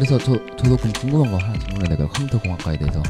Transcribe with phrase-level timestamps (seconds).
[0.00, 2.08] 그래서 저 저도 좀 궁금한 거 하나 질문해요.
[2.08, 3.02] 컴퓨터 공학과에 대해서.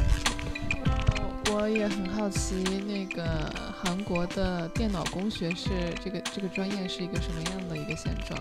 [1.51, 8.39] 我也很好奇，那个韩国的电脑工学是这个这个专业是一个什么样的一个现状？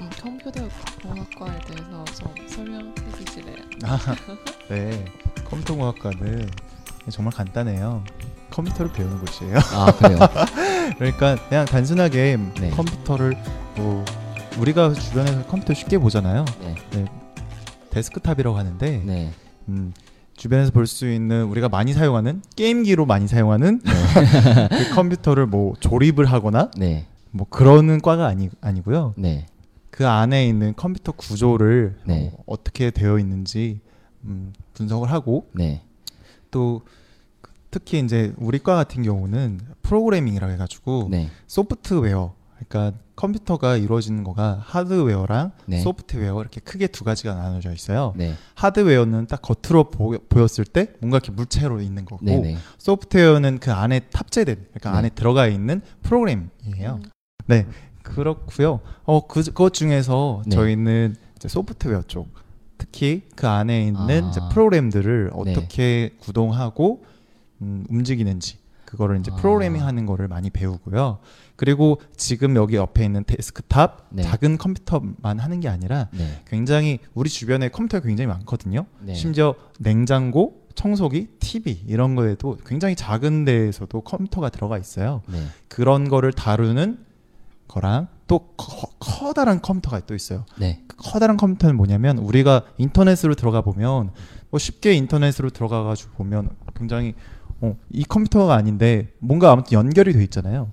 [0.00, 0.60] 음, 컴퓨터
[1.02, 2.92] 공학과에 대해서 좀 설명해
[3.24, 3.56] 주실래요?
[3.84, 3.98] 아,
[4.68, 5.04] 네.
[5.48, 6.48] 컴퓨터 공학과는
[7.10, 8.04] 정말 간단해요.
[8.50, 9.56] 컴퓨터를 배우는 곳이에요.
[9.72, 10.18] 아 그래요.
[10.98, 12.70] 그러니까 그냥 단순하게 네.
[12.70, 13.36] 컴퓨터를
[13.76, 14.04] 뭐
[14.58, 16.44] 우리가 주변에서 컴퓨터 쉽게 보잖아요.
[16.90, 17.04] 네.
[17.93, 19.31] 데스크탑이라고 하는데 네.
[19.69, 19.93] 음,
[20.35, 23.91] 주변에서 볼 수 있는 우리가 많이 사용하는 게임기로 많이 사용하는 네.
[24.89, 27.05] 그 컴퓨터를 뭐 조립을 하거나 네.
[27.31, 29.13] 뭐 그러는 과가 아니 아니고요.
[29.17, 29.45] 네.
[29.91, 32.31] 그 안에 있는 컴퓨터 구조를 네.
[32.33, 33.79] 어, 어떻게 되어 있는지
[34.25, 35.83] 음, 분석을 하고 네.
[36.49, 36.81] 또
[37.69, 41.29] 특히 이제 우리 과 같은 경우는 프로그래밍이라고 해가지고 네.
[41.47, 42.33] 소프트웨어
[42.67, 45.81] 그러니까 컴퓨터가 이루어지는 거가 하드웨어랑 네.
[45.81, 48.13] 소프트웨어 이렇게 크게 두 가지가 나눠져 있어요.
[48.15, 48.33] 네.
[48.55, 52.37] 하드웨어는 딱 겉으로 보, 보였을 때 뭔가 이렇게 물체로 있는 거고 네.
[52.39, 52.57] 네.
[52.77, 54.97] 소프트웨어는 그 안에 탑재된 그러니까 네.
[54.97, 56.99] 안에 들어가 있는 프로그램이에요.
[57.03, 57.09] 음.
[57.45, 57.65] 네
[58.01, 58.79] 그렇고요.
[59.03, 60.55] 어 그 그것 중에서 네.
[60.55, 62.27] 저희는 이제 소프트웨어 쪽
[62.77, 64.29] 특히 그 안에 있는 아.
[64.29, 65.51] 이제 프로그램들을 네.
[65.51, 67.03] 어떻게 구동하고
[67.61, 68.57] 음, 움직이는지
[68.93, 69.35] 그거를 이제 아.
[69.35, 71.17] 프로그래밍 하는 거를 많이 배우고요.
[71.55, 74.21] 그리고 지금 여기 옆에 있는 데스크탑 네.
[74.21, 76.41] 작은 컴퓨터만 하는 게 아니라 네.
[76.45, 78.85] 굉장히 우리 주변에 컴퓨터가 굉장히 많거든요.
[79.01, 79.15] 네.
[79.15, 85.23] 심지어 냉장고, 청소기, TV 이런 거에도 굉장히 작은 데에서도 컴퓨터가 들어가 있어요.
[85.27, 85.43] 네.
[85.67, 86.99] 그런 거를 다루는
[87.67, 90.45] 거랑 또 커, 커다란 컴퓨터가 또 있어요.
[90.57, 90.83] 네.
[90.87, 94.11] 그 커다란 컴퓨터는 뭐냐면 우리가 인터넷으로 들어가 보면
[94.51, 97.15] 뭐 쉽게 인터넷으로 들어가 가지고 보면 굉장히
[97.62, 100.70] 어, 이 컴퓨터가 아닌데 뭔가 아무튼 연결이 돼 있잖아요.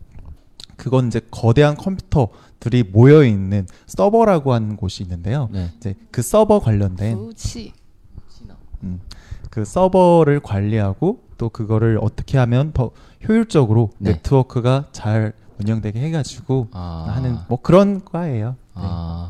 [0.75, 5.49] 그건 이제 거대한 컴퓨터들이 모여 있는 서버라고 하는 곳이 있는데요.
[5.51, 5.71] 네.
[5.77, 7.73] 이제 그 서버 관련된 服务器
[8.83, 8.99] 음,
[9.49, 12.91] 그 서버를 관리하고 또 그거를 어떻게 하면 더
[13.27, 14.11] 효율적으로 네.
[14.11, 17.05] 네트워크가 잘 운영되게 해가지고 아.
[17.15, 18.55] 하는 뭐 그런 과예요.
[18.75, 18.81] 네.
[18.83, 19.28] 啊。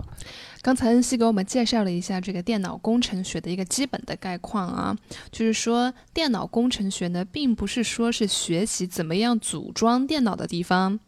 [0.62, 4.96] 刚才恩熙给我们介绍了一下这个电脑工程学的一个基本的概况啊，
[5.32, 10.98] 就是说电脑工程学呢，并不是说是学习怎么样组装电脑的地方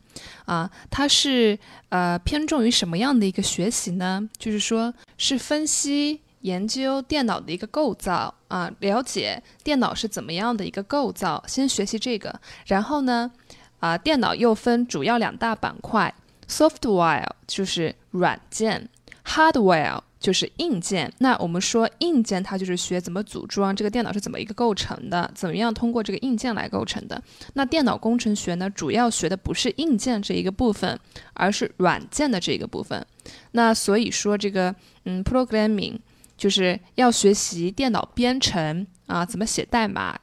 [0.47, 1.59] 啊，它是
[1.91, 4.29] 呃偏重于什么样的一个学习呢？
[4.39, 6.21] 就是说是分析。
[6.43, 13.31] 研究电脑的一个构造啊，了解电脑是怎么样的一个构造，先学习这个，然后呢，
[13.79, 16.13] 啊，电脑又分主要两大板块
[16.49, 18.89] ，software 就是软件
[19.35, 21.13] ，hardware 就是硬件。
[21.19, 27.23] 那我们说硬件，它就是学怎么组装这个电脑是怎么一个构成的，怎么样通过这个硬件来构成的。
[27.55, 30.99] 那电脑工程学呢，主要学的不是硬件这一个部分，
[31.35, 33.05] 而是软件的这一个部分。
[33.53, 35.99] 那所以说这个嗯，programming
[36.37, 40.19] 就是要学习电脑编程啊，怎么写代码。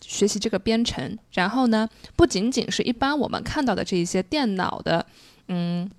[0.00, 5.04] 学习这个编程，然后呢，不仅仅是一般我们看到的这一些电脑的，
[5.48, 5.90] 嗯，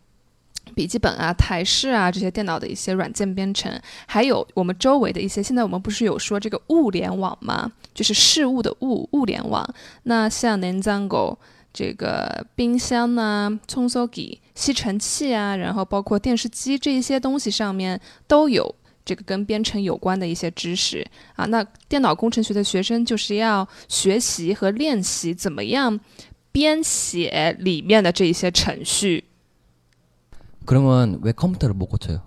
[0.75, 3.72] 笔记本啊、台式啊这些电脑的一些软件编程，
[4.05, 7.72] 还有我们周围的一些，现在我们不是有说这个物联网吗？
[7.94, 9.67] 就是事物的物物联网。
[10.03, 11.38] 那像 Nenzango
[11.73, 18.75] 这个冰箱呢、冲搜机、吸尘器啊，然后包括电视机这一些东西上面都有。
[19.06, 21.07] 这个跟编程有关的一些知识
[21.38, 25.97] 啊，那电脑工程学的学生就是要学习和练习怎么样
[26.51, 29.23] 编写里面的这一些程序。
[30.67, 32.19] 그러면 왜 컴퓨터를 못 고쳐요?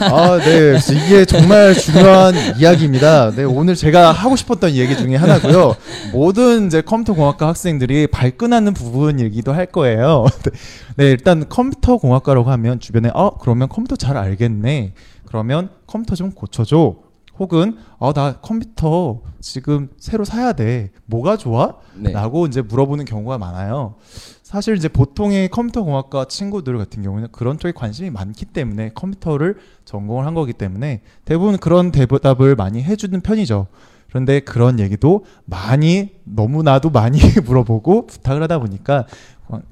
[0.00, 0.78] 아, 네.
[1.06, 3.30] 이게 정말 중요한 이야기입니다.
[3.30, 5.76] 네, 오늘 제가 하고 싶었던 얘기 중에 하나고요.
[6.12, 10.24] 모든 이제 컴퓨터 공학과 학생들이 발끈하는 부분이기도 할 거예요.
[10.96, 14.94] 네, 일단 컴퓨터 공학과라고 하면 주변에 어, 그러면 컴퓨터 잘 알겠네.
[15.26, 16.96] 그러면 컴퓨터 좀 고쳐줘.
[17.38, 20.90] 혹은 어, 나 컴퓨터 지금 새로 사야 돼.
[21.06, 21.76] 뭐가 좋아?
[21.94, 22.12] 네.
[22.12, 23.94] 라고 이제 물어보는 경우가 많아요.
[24.42, 30.26] 사실 이제 보통의 컴퓨터 공학과 친구들 같은 경우는 그런 쪽에 관심이 많기 때문에 컴퓨터를 전공을
[30.26, 33.66] 한 거기 때문에 대부분 그런 대답을 많이 해주는 편이죠.
[34.08, 39.06] 그런데 그런 얘기도 많이 너무나도 많이 물어보고 부탁을 하다 보니까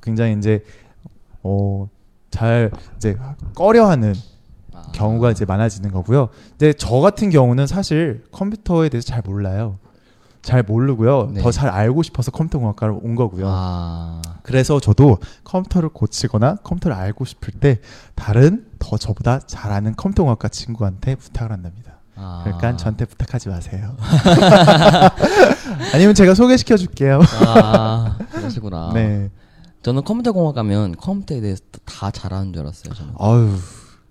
[0.01, 0.65] 굉장히 이제
[1.43, 1.89] 어
[2.31, 3.17] 잘 이제
[3.55, 4.15] 꺼려하는
[4.75, 4.83] 아.
[4.93, 6.29] 경우가 이제 많아지는 거고요.
[6.59, 9.79] 근데 저 같은 경우는 사실 컴퓨터에 대해서 잘 몰라요.
[10.43, 11.33] 잘 모르고요.
[11.35, 11.43] 네.
[11.43, 13.45] 더 잘 알고 싶어서 컴퓨터 공학과로 온 거고요.
[13.47, 14.23] 아.
[14.43, 17.81] 그래서 저도 컴퓨터를 고치거나 컴퓨터를 알고 싶을 때
[18.15, 21.99] 다른 더 저보다 잘 아는 컴퓨터 공학과 친구한테 부탁을 한답니다.
[22.17, 22.41] 아.
[22.45, 23.95] 그러니까 저한테 부탁하지 마세요.
[25.95, 27.21] 아니면 제가 소개시켜 줄게요.
[27.47, 28.91] 아, 그러시구나.
[28.95, 29.31] 네.
[29.83, 32.95] 저는 컴퓨터 공학 가면 컴퓨터에 대해서 다 잘하는 줄 알았어요.
[32.95, 33.13] 저는.
[33.19, 33.57] 아유.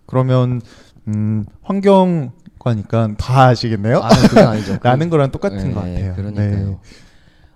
[0.09, 0.61] 그러면
[1.07, 3.99] 음, 환경 거니까 다 아시겠네요.
[3.99, 4.77] 아, 그건 아니죠.
[4.83, 6.15] 라는 거랑 똑같은 네, 것 같아요.
[6.15, 6.67] 그러니까요.
[6.69, 6.77] 네.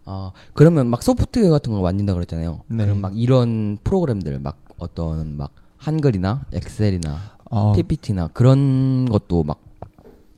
[0.05, 2.61] 아 그러면 막 소프트웨어 같은 걸 만든다 그랬잖아요.
[2.67, 2.83] 네.
[2.85, 7.17] 그럼 막 이런 프로그램들 막 어떤 막 한글이나 엑셀이나
[7.49, 9.59] 어, PPT나 그런 것도 막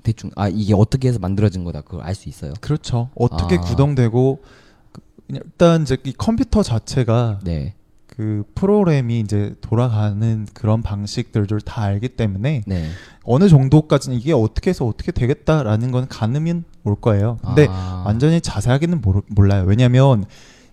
[0.04, 2.54] 대충 아 이게 어떻게 해서 만들어진 거다 그걸 알 수 있어요.
[2.62, 3.10] 그렇죠.
[3.16, 3.62] 어떻게 아.
[3.62, 4.44] 구동되고
[4.92, 7.74] 그- 일단 이제 이 컴퓨터 자체가 네,
[8.16, 12.86] 그 프로그램이 이제 돌아가는 그런 방식들을 다 알기 때문에 네.
[13.24, 17.40] 어느 정도까지는 이게 어떻게 해서 어떻게 되겠다라는 건 가늠은 올 거예요.
[17.44, 19.66] 근데 아, 완전히 자세하게는 모르, 몰라요.
[19.68, 20.24] 왜냐하면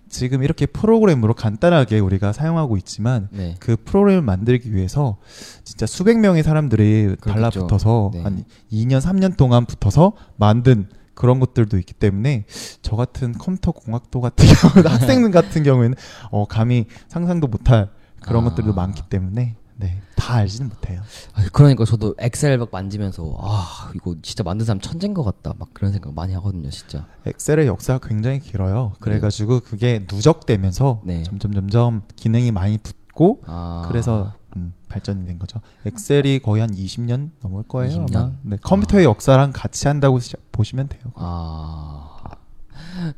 [0.07, 3.55] 지금 이렇게 프로그램으로 간단하게 우리가 사용하고 있지만 네.
[3.59, 5.17] 그 프로그램을 만들기 위해서
[5.65, 7.29] 진짜 수백 명의 사람들이 그렇겠죠.
[7.29, 8.21] 달라붙어서 네.
[8.21, 12.45] 한 2년 3년 동안 붙어서 만든 그런 것들도 있기 때문에
[12.81, 15.95] 저 같은 컴퓨터 공학도 같은 경우 학생 같은 경우에는
[16.31, 17.89] 어 감히 상상도 못할
[18.21, 18.49] 그런 아.
[18.49, 21.01] 것들도 많기 때문에 네, 다 알지는 못해요.
[21.33, 25.69] 아, 그러니까 저도 엑셀 막 만지면서 아 이거 진짜 만든 사람 천재인 것 같다 막
[25.73, 27.07] 그런 생각 많이 하거든요 진짜.
[27.25, 28.93] 엑셀의 역사가 굉장히 길어요.
[28.99, 31.23] 그래가지고 그게 누적되면서 네.
[31.23, 35.59] 점점 점점 기능이 많이 붙고 아 그래서 음, 발전이 된 거죠.
[35.85, 38.05] 엑셀이 거의 한 20년 넘을 거예요.
[38.05, 38.15] 20년?
[38.15, 38.31] 아마.
[38.43, 41.01] 네, 컴퓨터의 역사랑 같이 한다고 시- 보시면 돼요.
[41.15, 42.19] 아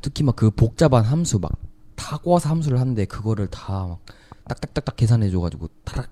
[0.00, 4.00] 특히 막 그 복잡한 함수 막다 꼬아서 함수를 하는데 그거를 다 막
[4.48, 6.08] 딱딱딱딱 계산해줘가지고 타락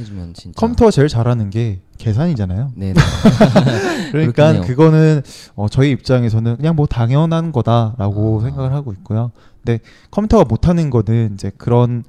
[0.00, 2.72] 해주면 진짜 컴퓨터가 제일 잘하는 게 계산이잖아요.
[2.76, 3.00] 네, 네.
[4.12, 4.62] 그러니까 그렇겠네요.
[4.66, 5.22] 그거는
[5.56, 8.44] 어, 저희 입장에서는 그냥 뭐 당연한 거다라고 아.
[8.44, 9.32] 생각을 하고 있고요.
[9.64, 9.80] 근데
[10.10, 12.04] 컴퓨터가 못하는 거는 이제 그런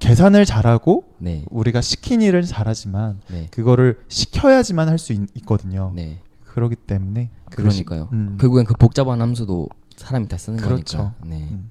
[0.00, 5.92] 계산을 잘하고 네, 우리가 시킨 일을 잘하지만 네, 그거를 시켜야지만 할 수 있거든요.
[5.94, 6.20] 네.
[6.44, 8.08] 그렇기 때문에 그러니까요.
[8.12, 8.36] 음.
[8.40, 10.98] 결국엔 그 복잡한 함수도 사람이 다 쓰는 그렇죠.
[10.98, 11.14] 거니까.
[11.24, 11.48] 네.
[11.50, 11.70] 음.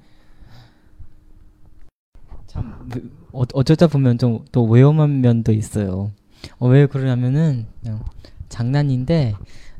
[2.48, 2.90] 참
[3.34, 6.12] 어, 어쩌다 보면 좀또 위험한 면도 있어요.
[6.60, 8.04] 어, 왜 그러냐면은 그냥
[8.50, 9.36] 장난인데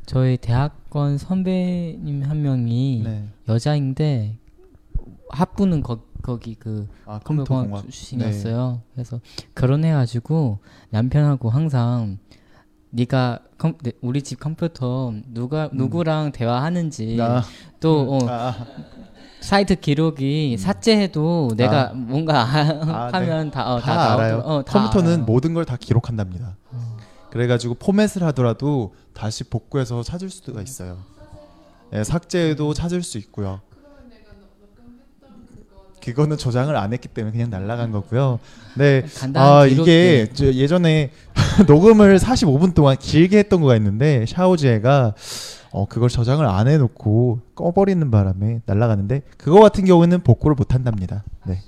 [0.06, 3.28] 저희 대학원 선배님 한 명이 네.
[3.48, 4.38] 여자인데
[5.30, 7.84] 학부는 거, 거기 그 아, 컴퓨터공학.
[7.84, 8.82] 출신이었어요.
[8.94, 9.20] 그래서
[9.56, 10.60] 결혼해가지고
[10.90, 12.18] 남편하고 항상
[12.90, 17.22] 네가 컴, 네, 우리 집 컴퓨터 누가 누구랑 대화하는지 네.
[17.22, 17.44] 아,
[17.80, 18.66] 또 어, 아,
[19.42, 24.38] 사이트 기록이 삭제해도 내가 뭔가 아, 하면 다, 어, 다, 다, 알아요.
[24.40, 25.26] 어, 다 컴퓨터는 알아요.
[25.26, 26.56] 모든 걸 다 기록한답니다.
[27.30, 30.98] 그래가지고 포맷을 하더라도 다시 복구해서 찾을 수가 있어요.
[31.94, 33.62] 예, 삭제해도 찾을 수 있고요.
[36.14, 38.40] 그거는 저장을 안 했기 때문에 그냥 날라간 거고요.
[38.76, 39.66] 네, 간단한 아.
[39.66, 41.12] 이게 저 예전에
[41.68, 45.14] 녹음을 45분 동안 길게 했던 거가 있는데 샤오지에가
[45.72, 51.24] 어 그걸 저장을 안 해놓고 꺼버리는 바람에 날라가는데 그거 같은 경우에는 복구를 못 한답니다.
[51.46, 51.62] 네.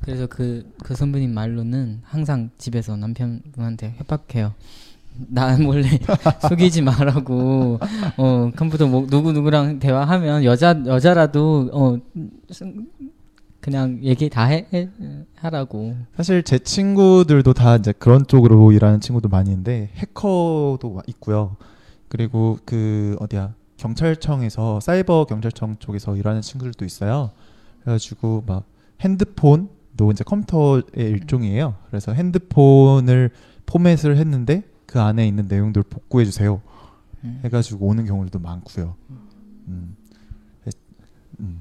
[0.00, 4.54] 그래서 그, 그 선배님 말로는 항상 집에서 남편분한테 협박해요.
[5.28, 5.88] 나 몰래
[6.48, 7.78] 속이지 말라고
[8.16, 11.98] 어 컴퓨터 뭐 누구 누구랑 대화하면 여자 여자라도 어
[13.62, 14.88] 그냥 얘기 다 해, 해
[15.36, 21.56] 하라고 사실 제 친구들도 다 이제 그런 쪽으로 일하는 친구도 많이 있는데 해커도 와- 있고요.
[22.08, 27.30] 그리고 그 어디야 경찰청에서 사이버 경찰청 쪽에서 일하는 친구들도 있어요.
[27.82, 28.64] 그래가지고 막
[29.00, 31.76] 핸드폰도 이제 컴퓨터의 일종이에요.
[31.86, 33.30] 그래서 핸드폰을
[33.66, 36.60] 포맷을 했는데 그 안에 있는 내용들 복구해 주세요.
[37.22, 37.40] 음.
[37.44, 38.96] 해가지고 오는 경우들도 많고요.
[39.68, 39.96] 음.
[41.40, 41.60] 음.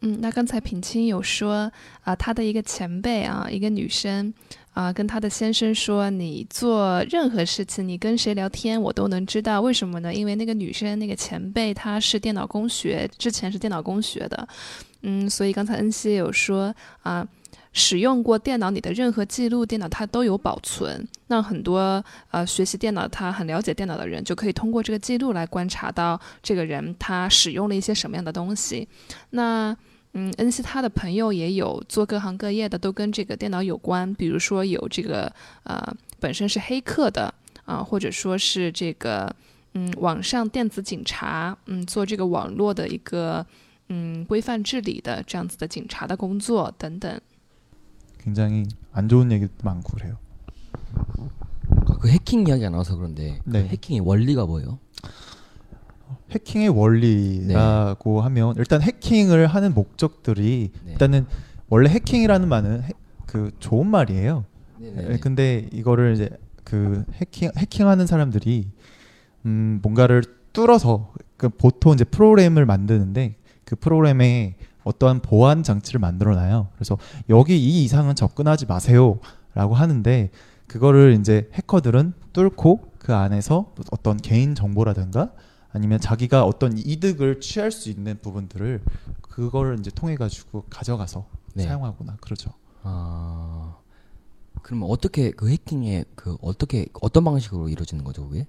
[0.00, 1.70] 嗯，那刚才品清有说
[2.04, 4.32] 啊、他的一个前辈啊，一个女生
[4.74, 9.62] 啊、跟她的先生说，你做任何事情，你跟谁聊天，我都能知道。
[9.62, 10.12] 为什么呢？
[10.12, 14.46] 因为那个女生那个前辈她是电脑工学，之前是电脑工学的，
[15.02, 17.26] 嗯，所以刚才恩熙也有说啊。
[17.78, 21.06] 使用过电脑，里的任何记录，电脑它都有保存。
[21.26, 28.88] 那很多呃学习电脑，他很了解电脑的人，就可以通过这个记录来观察到这个人他使用了一些什么样的东西。
[29.28, 29.76] 那
[30.14, 35.30] 嗯，恩熙他的朋友也有做各行各业的，都跟这个电脑有关，比如说有这个
[35.64, 37.34] 呃本身是黑客的
[37.66, 39.30] 啊、或者说是这个
[39.74, 43.44] 嗯网上电子警察，嗯做这个网络的一个
[43.89, 47.19] 嗯规范治理的这样子的警察的工作等等。
[48.23, 50.17] 굉장히 안 좋은 얘기도 많고 그래요.
[51.75, 53.67] 아까 그 해킹 이야기가 나와서 그런데 그 네.
[53.67, 54.79] 해킹의 원리가 뭐예요?
[56.31, 60.91] 해킹의 원리라고 하면 일단 해킹을 하는 목적들이 네.
[60.93, 61.25] 일단은
[61.69, 62.89] 원래 해킹이라는 말은 해-
[63.25, 64.45] 그 좋은 말이에요.
[64.79, 65.13] 네네.
[65.13, 66.29] 예, 근데 이거를 이제
[66.63, 68.67] 그 해킹 해킹하는 사람들이
[69.45, 73.35] 음 뭔가를 뚫어서 그 보통 이제 프로그램을 만드는데
[73.66, 76.68] 그 프로그램에 어떠한 보안 장치를 만들어 놔요.
[76.76, 76.96] 그래서
[77.28, 80.30] 여기 이 이상은 접근하지 마세요라고 하는데
[80.68, 85.32] 그거를 이제 해커들은 뚫고 그 안에서 어떤 개인 정보라든가
[85.72, 88.80] 아니면 자기가 어떤 이득을 취할 수 있는 부분들을
[89.22, 91.64] 그거를 이제 통해 가지고 가져가서 네.
[91.64, 92.52] 사용하거나 그러죠.
[92.84, 93.76] 아
[94.62, 98.46] 그러면 어떻게 그 해킹에 그 어떻게 어떤 방식으로 이루어지는 거죠 그게?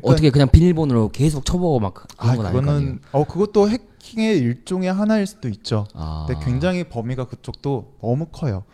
[0.00, 2.60] 그러니까 어떻게 그냥 비밀번호로 계속 쳐보고 막 그런 아 건 아닐 거 아니에요?
[2.60, 5.86] 그거는 어 그것도 해킹의 일종의 하나일 수도 있죠.
[5.94, 6.26] 아.
[6.26, 8.64] 근데 굉장히 범위가 그쪽도 너무 커요.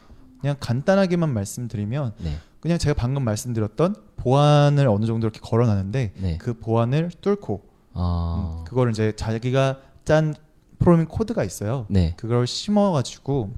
[0.41, 2.37] 그냥 간단하게만 말씀드리면 네.
[2.61, 6.39] 그냥 제가 방금 말씀드렸던 보안을 어느 정도 이렇게 걸어놨는데 네.
[6.39, 7.63] 그 보안을 뚫고
[7.95, 8.59] 아.
[8.61, 10.35] 음, 그거를 이제 자기가 짠
[10.79, 11.87] 프로그램 코드가 있어요.
[11.89, 12.15] 네.
[12.17, 13.51] 그걸 심어가지고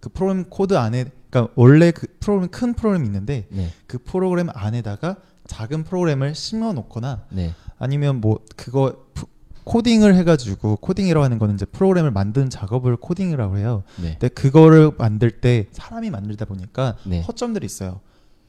[0.00, 3.70] 그 프로그램 코드 안에 그러니까 원래 그 프로그램 큰 프로그램이 있는데 네.
[3.86, 5.16] 그 프로그램 안에다가
[5.50, 7.52] 작은 프로그램을 심어 놓거나 네.
[7.78, 9.26] 아니면 뭐 그거 프-
[9.64, 13.82] 코딩을 해가지고 코딩이라고 하는 거는 이제 프로그램을 만드는 작업을 코딩이라고 해요.
[14.00, 14.12] 네.
[14.12, 17.20] 근데 그거를 만들 때 사람이 만들다 보니까 네.
[17.22, 18.00] 허점들이 있어요.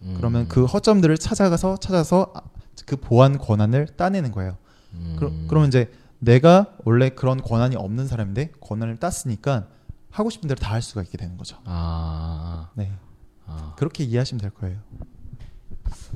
[0.04, 0.14] 음.
[0.18, 2.42] 그러면 그 허점들을 찾아가서 찾아서 아,
[2.86, 4.58] 그 보안 권한을 따내는 거예요.
[4.94, 5.16] 음.
[5.18, 9.68] 그러, 그러면 이제 내가 원래 그런 권한이 없는 사람인데 권한을 땄으니까
[10.12, 11.58] 하고 싶은 대로 다 할 수가 있게 되는 거죠.
[11.66, 12.70] 아.
[12.76, 12.92] 네.
[13.48, 13.74] 아.
[13.78, 14.78] 그렇게 이해하시면 될 거예요.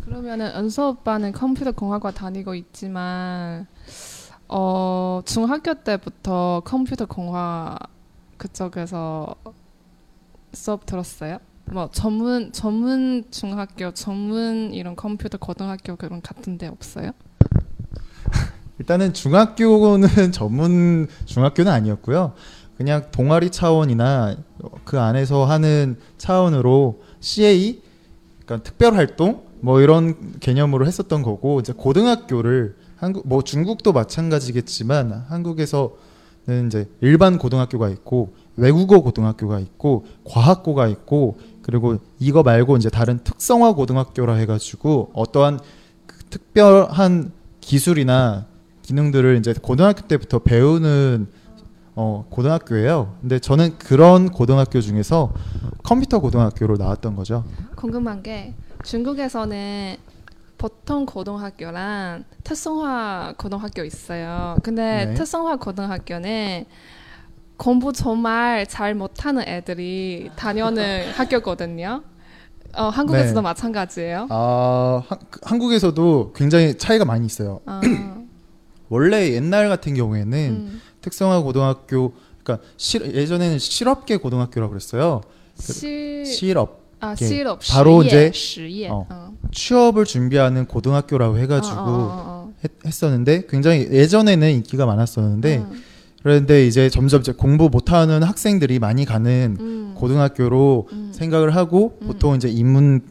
[0.01, 3.67] 그러면은 은서 오빠는 컴퓨터 공학과 다니고 있지만
[4.48, 7.79] 어 중학교 때부터 컴퓨터 공학
[8.38, 9.36] 그쪽에서
[10.53, 11.39] 수업 들었어요?
[11.72, 17.12] 뭐 전문 전문 중학교 전문 이런 컴퓨터 고등학교 그런 같은데 없어요?
[18.77, 22.34] 일단은 중학교는 전문 중학교는 아니었고요.
[22.77, 24.36] 그냥 동아리 차원이나
[24.84, 27.82] 그 안에서 하는 차원으로 CA,
[28.46, 36.67] 그러니까 특별 활동 뭐 이런 개념으로 했었던 거고 이제 고등학교를 한국 뭐 중국도 마찬가지겠지만 한국에서는
[36.67, 43.74] 이제 일반 고등학교가 있고 외국어 고등학교가 있고 과학고가 있고 그리고 이거 말고 이제 다른 특성화
[43.74, 45.60] 고등학교라 해가지고 어떠한
[46.05, 48.45] 그 특별한 기술이나
[48.84, 51.25] 기능들을 이제 고등학교 때부터 배우는
[51.95, 53.15] 어, 고등학교예요.
[53.22, 55.34] 근데 저는 그런 고등학교 중에서
[55.81, 57.45] 컴퓨터 고등학교로 나왔던 거죠.
[57.75, 58.53] 궁금한 게
[58.84, 59.98] 중국에서는
[60.58, 64.58] 보통 고등학교랑 특성화 고등학교 있어요.
[64.63, 65.13] 근데 네.
[65.13, 66.65] 특성화 고등학교는
[67.58, 72.03] 공부 정말 잘 못하는 애들이 다녀는 학교거든요.
[72.74, 73.41] 어, 한국에서도 네.
[73.41, 74.27] 마찬가지예요.
[74.29, 77.62] 아, 한, 한국에서도 굉장히 차이가 많이 있어요.
[77.65, 77.82] 아,
[78.89, 80.82] 원래 옛날 같은 경우에는 음.
[81.01, 82.13] 특성화 고등학교
[82.44, 85.22] 그러니까 실, 예전에는 실업계 고등학교라고 그랬어요.
[85.55, 88.90] 실, 실업 아, 실업, 바로 예, 이제 시예.
[88.90, 92.52] 어, 어, 취업을 준비하는 고등학교라고 해가지고 어, 어, 어, 어.
[92.52, 92.54] 어.
[92.86, 95.82] 했, 었는데 굉장히 예전에는 인기가 많았었는데 음,
[96.24, 101.12] 그런데 이제 점점 이제 공부 못하는 학생들이 많이 가는 음, 고등학교로 음.
[101.14, 102.08] 생각을 하고 음.
[102.08, 103.02] 보통 이제 인문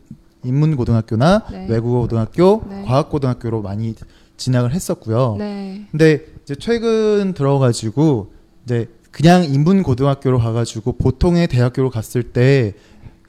[0.45, 1.67] 인문 고등학교나 네.
[1.71, 2.83] 외국어 고등학교, 네.
[2.85, 3.95] 과학 고등학교로 많이
[4.37, 5.37] 진학을 했었고요.
[5.39, 5.87] 네.
[5.91, 8.33] 근데 이제 최근 들어가지고
[8.65, 12.75] 이제 그냥 인문 고등학교로 가가지고 보통의 대학교로 갔을 때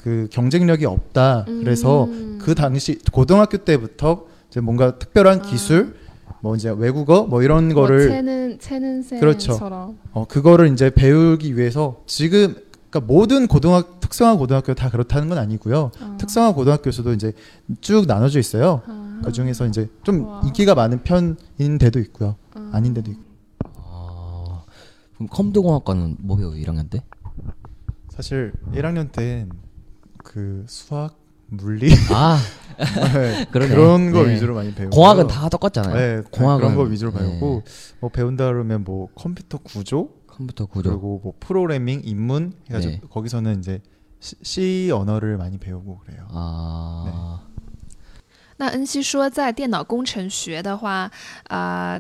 [0.06, 1.46] 그 경쟁력이 없다.
[1.46, 2.38] 그래서 음.
[2.40, 5.42] 그 당시 고등학교 때부터 이제 뭔가 특별한 아.
[5.42, 5.96] 기술,
[6.42, 9.54] 뭐 이제 외국어 뭐 이런 뭐 거를 채는 채는 그렇죠.
[9.54, 9.98] 쌤처럼.
[10.12, 12.54] 어 그거를 이제 배우기 위해서 지금
[12.92, 15.90] 그러니까 모든 고등학 특성화 고등학교 다 그렇다는 건 아니고요.
[16.00, 16.18] 어.
[16.20, 17.34] 특성화 고등학교에서도 이제
[17.82, 18.84] 쭉 나눠져 있어요.
[18.86, 19.22] 아.
[19.26, 20.42] 그 중에서 이제 좀 와.
[20.46, 22.36] 인기가 많은 편인 데도 있고요.
[22.54, 22.70] 아.
[22.74, 23.24] 아닌 데도 있고.
[23.74, 24.62] 아.
[25.16, 27.02] 그럼 컴퓨터공학과는 뭐 배워요 1학년 때?
[28.10, 29.50] 사실 1학년 땐
[30.25, 32.39] 그 수학, 물리 아
[33.13, 33.75] 네, 그러네.
[33.75, 34.35] 그런 거 네.
[34.35, 35.95] 위주로 많이 배우고 공학은 다 똑같잖아요.
[35.95, 37.19] 네, 공학은 그런 거 위주로 네.
[37.19, 37.63] 배우고
[38.01, 40.91] 뭐 배운다 그러면 뭐 컴퓨터 구조 컴퓨터 구조.
[40.91, 43.01] 그리고 뭐 프로그래밍, 인문 해가지고 네.
[43.11, 43.83] 거기서는 이제
[44.21, 46.27] C, C 언어를 많이 배우고 그래요.
[46.31, 47.41] 아
[48.59, 51.11] 那恩熙说，在电脑工程学的话，
[51.49, 51.99] 啊、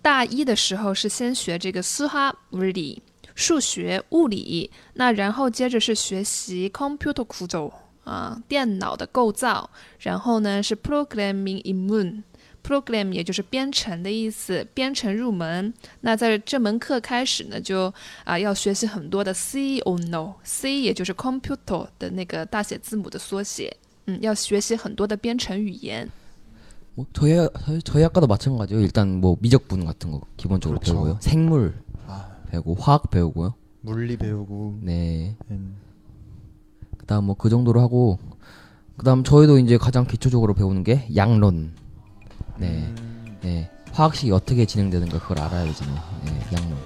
[0.00, 3.02] 大一的时候是先学这个斯哈物理、
[3.40, 7.72] 数学、物理，那然后接着是学习 computer 苦走
[8.04, 9.68] 啊，电脑的构造，
[10.00, 15.72] 然后呢是 programming immune。program 也就是编程的意思，编程入门。
[16.00, 17.94] 那在这门课开始呢，就
[18.24, 23.76] 啊、要学习很多的 C or no，C 也就是 computer 的那个大写字母的缩写。
[24.06, 26.10] 嗯，要学习很多的编程语言。
[26.96, 28.80] 뭐 저희 저희, 저희 학과도 마찬가지예요.
[28.80, 30.94] 일단 뭐 미적분 같은 거 기본적으로 그렇죠.
[30.94, 31.18] 배우고요.
[31.20, 31.89] 생물 아,
[32.51, 33.53] 배우고 화학 배우고요.
[33.81, 35.35] 물리 배우고 네.
[35.49, 35.75] 음,
[36.97, 38.19] 그다음 뭐 그 정도로 하고
[38.97, 41.71] 그다음 저희도 이제 가장 기초적으로 배우는 게 양론.
[42.57, 42.93] 네.
[42.99, 43.69] 음, 네.
[43.93, 45.83] 화학식이 어떻게 진행되는가 그걸 알아야지.
[46.25, 46.39] 네.
[46.53, 46.77] 양론.